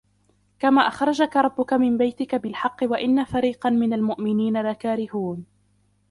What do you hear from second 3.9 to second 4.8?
المؤمنين